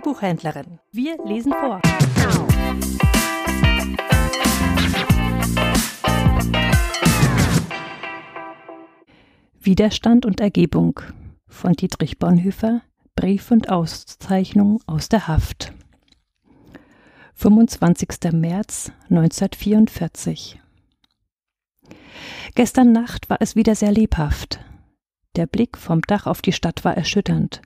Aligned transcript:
Buchhändlerin. 0.00 0.78
Wir 0.90 1.16
lesen 1.24 1.52
vor. 1.52 1.80
Widerstand 9.60 10.26
und 10.26 10.40
Ergebung 10.40 11.00
von 11.46 11.72
Dietrich 11.74 12.18
Bonhoeffer 12.18 12.82
Brief 13.14 13.50
und 13.50 13.68
Auszeichnung 13.68 14.80
aus 14.86 15.08
der 15.08 15.28
Haft. 15.28 15.72
25. 17.34 18.32
März 18.32 18.90
1944 19.10 20.60
Gestern 22.54 22.92
Nacht 22.92 23.30
war 23.30 23.38
es 23.40 23.56
wieder 23.56 23.74
sehr 23.74 23.92
lebhaft. 23.92 24.60
Der 25.36 25.46
Blick 25.46 25.78
vom 25.78 26.02
Dach 26.02 26.26
auf 26.26 26.42
die 26.42 26.52
Stadt 26.52 26.84
war 26.84 26.96
erschütternd. 26.96 27.62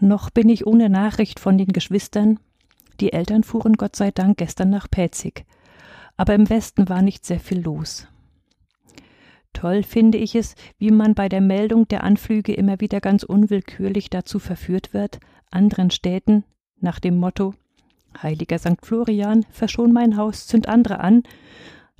Noch 0.00 0.30
bin 0.30 0.48
ich 0.48 0.66
ohne 0.66 0.88
Nachricht 0.88 1.40
von 1.40 1.58
den 1.58 1.68
Geschwistern. 1.68 2.38
Die 3.00 3.12
Eltern 3.12 3.42
fuhren 3.44 3.74
Gott 3.74 3.96
sei 3.96 4.10
Dank 4.10 4.38
gestern 4.38 4.70
nach 4.70 4.90
Päzig. 4.90 5.44
Aber 6.16 6.34
im 6.34 6.48
Westen 6.50 6.88
war 6.88 7.02
nicht 7.02 7.24
sehr 7.24 7.40
viel 7.40 7.60
los. 7.60 8.06
Toll 9.52 9.82
finde 9.82 10.18
ich 10.18 10.34
es, 10.34 10.54
wie 10.78 10.90
man 10.90 11.14
bei 11.14 11.28
der 11.28 11.40
Meldung 11.40 11.86
der 11.88 12.04
Anflüge 12.04 12.54
immer 12.54 12.80
wieder 12.80 13.00
ganz 13.00 13.22
unwillkürlich 13.22 14.10
dazu 14.10 14.38
verführt 14.38 14.94
wird, 14.94 15.20
anderen 15.50 15.90
Städten 15.90 16.44
nach 16.80 16.98
dem 16.98 17.18
Motto 17.18 17.54
Heiliger 18.20 18.58
St. 18.58 18.84
Florian, 18.84 19.44
verschon 19.50 19.92
mein 19.92 20.16
Haus, 20.16 20.46
zünd 20.46 20.68
andere 20.68 21.00
an, 21.00 21.22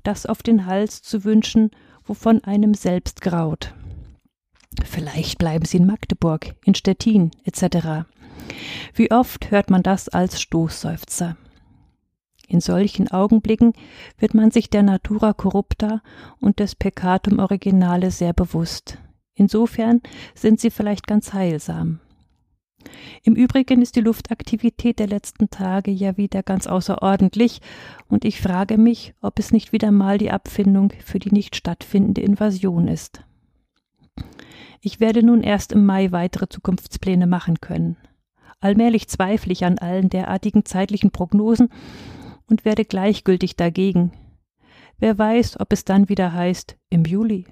das 0.03 0.27
auf 0.27 0.43
den 0.43 0.67
Hals 0.67 1.03
zu 1.03 1.25
wünschen, 1.25 1.71
wovon 2.05 2.43
einem 2.45 2.75
selbst 2.75 3.21
graut. 3.21 3.75
Vielleicht 4.93 5.39
bleiben 5.39 5.65
sie 5.65 5.79
in 5.79 5.87
Magdeburg, 5.87 6.55
in 6.67 6.75
Stettin 6.75 7.31
etc. 7.45 8.05
Wie 8.93 9.11
oft 9.11 9.51
hört 9.51 9.71
man 9.71 9.83
das 9.83 10.11
als 10.11 10.39
Stoßseufzer? 10.39 11.39
In 12.47 12.61
solchen 12.61 13.09
Augenblicken 13.11 13.73
wird 14.19 14.35
man 14.35 14.51
sich 14.51 14.69
der 14.69 14.83
Natura 14.83 15.33
corrupta 15.33 16.03
und 16.41 16.59
des 16.59 16.75
Peccatum 16.75 17.39
originale 17.39 18.11
sehr 18.11 18.35
bewusst. 18.35 18.99
Insofern 19.33 20.03
sind 20.35 20.61
sie 20.61 20.71
vielleicht 20.71 21.07
ganz 21.07 21.33
heilsam. 21.33 22.01
Im 23.23 23.35
Übrigen 23.35 23.81
ist 23.81 23.97
die 23.97 24.03
Luftaktivität 24.03 24.99
der 24.99 25.07
letzten 25.07 25.49
Tage 25.49 25.91
ja 25.91 26.19
wieder 26.19 26.43
ganz 26.43 26.67
außerordentlich, 26.67 27.63
und 28.09 28.27
ich 28.27 28.43
frage 28.43 28.77
mich, 28.77 29.15
ob 29.23 29.39
es 29.39 29.53
nicht 29.53 29.73
wieder 29.73 29.91
mal 29.91 30.19
die 30.19 30.31
Abfindung 30.31 30.93
für 31.03 31.19
die 31.19 31.33
nicht 31.33 31.57
stattfindende 31.57 32.21
Invasion 32.21 32.89
ist. 32.89 33.23
Ich 34.85 34.99
werde 34.99 35.23
nun 35.23 35.45
erst 35.45 35.71
im 35.71 35.87
Mai 35.87 36.11
weitere 36.11 36.49
Zukunftspläne 36.49 37.29
machen 37.29 37.61
können. 37.61 37.97
Allmählich 38.59 39.09
zweifle 39.09 39.53
ich 39.53 39.65
an 39.65 39.79
allen 39.79 40.11
derartigen 40.11 40.65
zeitlichen 40.65 41.13
Prognosen 41.13 41.69
und 42.51 42.65
werde 42.65 42.85
gleichgültig 42.85 43.55
dagegen. 43.55 44.11
Wer 44.99 45.17
weiß, 45.17 45.61
ob 45.61 45.73
es 45.73 45.85
dann 45.85 46.09
wieder 46.09 46.33
heißt 46.33 46.77
im 46.91 47.05
Juli. 47.05 47.47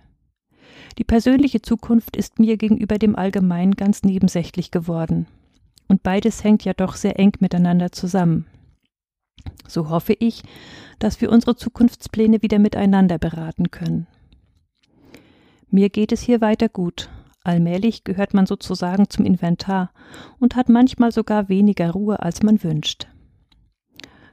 Die 0.98 1.04
persönliche 1.04 1.62
Zukunft 1.62 2.16
ist 2.16 2.40
mir 2.40 2.56
gegenüber 2.56 2.98
dem 2.98 3.14
Allgemeinen 3.14 3.76
ganz 3.76 4.02
nebensächlich 4.02 4.72
geworden. 4.72 5.28
Und 5.86 6.02
beides 6.02 6.42
hängt 6.42 6.64
ja 6.64 6.74
doch 6.74 6.96
sehr 6.96 7.18
eng 7.20 7.32
miteinander 7.38 7.92
zusammen. 7.92 8.46
So 9.68 9.88
hoffe 9.88 10.14
ich, 10.18 10.42
dass 10.98 11.20
wir 11.20 11.30
unsere 11.30 11.54
Zukunftspläne 11.54 12.42
wieder 12.42 12.58
miteinander 12.58 13.18
beraten 13.18 13.70
können. 13.70 14.08
Mir 15.70 15.90
geht 15.90 16.10
es 16.10 16.20
hier 16.20 16.40
weiter 16.40 16.68
gut, 16.68 17.08
Allmählich 17.42 18.04
gehört 18.04 18.34
man 18.34 18.46
sozusagen 18.46 19.08
zum 19.08 19.24
Inventar 19.24 19.92
und 20.38 20.56
hat 20.56 20.68
manchmal 20.68 21.10
sogar 21.10 21.48
weniger 21.48 21.90
Ruhe, 21.90 22.20
als 22.20 22.42
man 22.42 22.62
wünscht. 22.62 23.08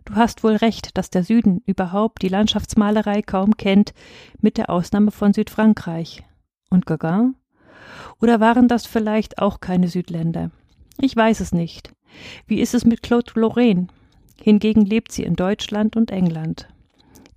Du 0.03 0.15
hast 0.15 0.43
wohl 0.43 0.55
recht, 0.55 0.97
dass 0.97 1.09
der 1.09 1.23
Süden 1.23 1.61
überhaupt 1.65 2.21
die 2.21 2.29
Landschaftsmalerei 2.29 3.21
kaum 3.21 3.57
kennt, 3.57 3.93
mit 4.39 4.57
der 4.57 4.69
Ausnahme 4.69 5.11
von 5.11 5.33
Südfrankreich. 5.33 6.23
Und 6.69 6.85
Gauguin? 6.85 7.35
Oder 8.21 8.39
waren 8.39 8.67
das 8.67 8.85
vielleicht 8.85 9.39
auch 9.39 9.59
keine 9.59 9.87
Südländer? 9.87 10.51
Ich 10.99 11.15
weiß 11.15 11.39
es 11.41 11.51
nicht. 11.51 11.91
Wie 12.45 12.59
ist 12.59 12.73
es 12.73 12.85
mit 12.85 13.03
Claude 13.03 13.31
Lorraine? 13.35 13.87
Hingegen 14.41 14.85
lebt 14.85 15.11
sie 15.11 15.23
in 15.23 15.35
Deutschland 15.35 15.95
und 15.95 16.11
England. 16.11 16.67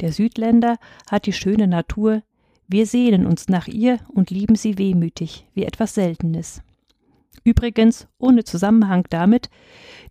Der 0.00 0.12
Südländer 0.12 0.76
hat 1.10 1.26
die 1.26 1.32
schöne 1.32 1.66
Natur, 1.66 2.22
wir 2.70 2.86
sehnen 2.86 3.26
uns 3.26 3.48
nach 3.48 3.66
ihr 3.66 3.98
und 4.08 4.30
lieben 4.30 4.54
sie 4.54 4.78
wehmütig, 4.78 5.46
wie 5.54 5.64
etwas 5.64 5.94
Seltenes. 5.94 6.62
Übrigens 7.44 8.06
ohne 8.18 8.44
Zusammenhang 8.44 9.06
damit 9.10 9.50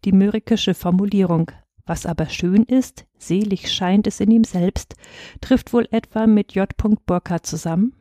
die 0.05 0.11
mörikische 0.11 0.73
Formulierung 0.73 1.51
was 1.89 2.05
aber 2.05 2.29
schön 2.29 2.63
ist, 2.63 3.05
selig 3.17 3.73
scheint 3.73 4.05
es 4.05 4.19
in 4.19 4.29
ihm 4.29 4.43
selbst, 4.43 4.93
trifft 5.41 5.73
wohl 5.73 5.87
etwa 5.89 6.27
mit 6.27 6.53
J. 6.53 6.69
Burkhardt 6.77 7.47
zusammen? 7.47 7.93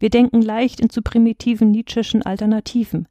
Wir 0.00 0.10
denken 0.10 0.42
leicht 0.42 0.80
in 0.80 0.90
zu 0.90 1.02
primitiven 1.02 1.70
Nietzscheschen 1.70 2.22
Alternativen, 2.22 3.06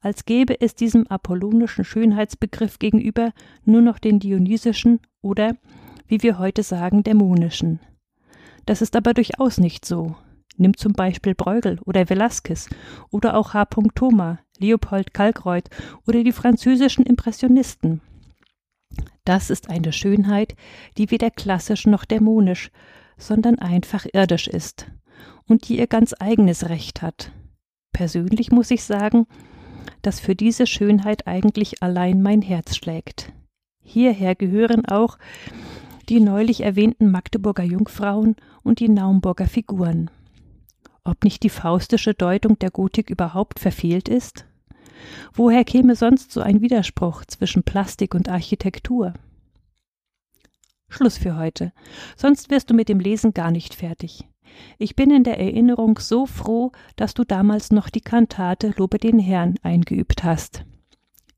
als 0.00 0.24
gäbe 0.24 0.60
es 0.60 0.74
diesem 0.74 1.06
apollonischen 1.08 1.84
Schönheitsbegriff 1.84 2.78
gegenüber 2.78 3.32
nur 3.64 3.82
noch 3.82 3.98
den 3.98 4.18
dionysischen 4.20 5.00
oder, 5.20 5.56
wie 6.08 6.22
wir 6.22 6.38
heute 6.38 6.62
sagen, 6.62 7.04
dämonischen. 7.04 7.80
Das 8.66 8.82
ist 8.82 8.96
aber 8.96 9.14
durchaus 9.14 9.58
nicht 9.58 9.84
so. 9.84 10.16
Nimm 10.58 10.76
zum 10.76 10.92
Beispiel 10.92 11.34
Bruegel 11.34 11.78
oder 11.84 12.08
Velasquez 12.08 12.68
oder 13.10 13.36
auch 13.36 13.54
H. 13.54 13.66
Thoma, 13.94 14.38
Leopold 14.58 15.12
Kalkreuth 15.12 15.68
oder 16.06 16.24
die 16.24 16.32
französischen 16.32 17.04
Impressionisten. 17.04 18.00
Das 19.24 19.50
ist 19.50 19.68
eine 19.68 19.92
Schönheit, 19.92 20.54
die 20.96 21.10
weder 21.10 21.30
klassisch 21.30 21.86
noch 21.86 22.04
dämonisch, 22.04 22.70
sondern 23.18 23.58
einfach 23.58 24.06
irdisch 24.12 24.46
ist 24.46 24.86
und 25.46 25.68
die 25.68 25.78
ihr 25.78 25.86
ganz 25.86 26.14
eigenes 26.18 26.68
Recht 26.68 27.02
hat. 27.02 27.32
Persönlich 27.92 28.50
muss 28.50 28.70
ich 28.70 28.84
sagen, 28.84 29.26
dass 30.02 30.20
für 30.20 30.34
diese 30.34 30.66
Schönheit 30.66 31.26
eigentlich 31.26 31.82
allein 31.82 32.22
mein 32.22 32.42
Herz 32.42 32.76
schlägt. 32.76 33.32
Hierher 33.82 34.34
gehören 34.34 34.84
auch 34.86 35.18
die 36.08 36.20
neulich 36.20 36.62
erwähnten 36.62 37.10
Magdeburger 37.10 37.64
Jungfrauen 37.64 38.36
und 38.62 38.80
die 38.80 38.88
Naumburger 38.88 39.46
Figuren. 39.46 40.10
Ob 41.04 41.24
nicht 41.24 41.42
die 41.42 41.50
faustische 41.50 42.14
Deutung 42.14 42.58
der 42.58 42.70
Gotik 42.70 43.10
überhaupt 43.10 43.60
verfehlt 43.60 44.08
ist? 44.08 44.46
Woher 45.32 45.64
käme 45.64 45.94
sonst 45.94 46.32
so 46.32 46.40
ein 46.40 46.60
Widerspruch 46.60 47.24
zwischen 47.26 47.62
Plastik 47.62 48.14
und 48.14 48.28
Architektur? 48.28 49.14
Schluss 50.88 51.18
für 51.18 51.36
heute, 51.36 51.72
sonst 52.16 52.50
wirst 52.50 52.70
du 52.70 52.74
mit 52.74 52.88
dem 52.88 53.00
Lesen 53.00 53.34
gar 53.34 53.50
nicht 53.50 53.74
fertig. 53.74 54.26
Ich 54.78 54.96
bin 54.96 55.10
in 55.10 55.24
der 55.24 55.38
Erinnerung 55.38 55.98
so 55.98 56.26
froh, 56.26 56.72
dass 56.96 57.14
du 57.14 57.24
damals 57.24 57.70
noch 57.70 57.90
die 57.90 58.00
Kantate 58.00 58.72
Lobe 58.76 58.98
den 58.98 59.18
Herrn 59.18 59.56
eingeübt 59.62 60.24
hast. 60.24 60.64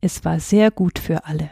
Es 0.01 0.25
war 0.25 0.39
sehr 0.39 0.71
gut 0.71 0.99
für 0.99 1.25
alle. 1.25 1.51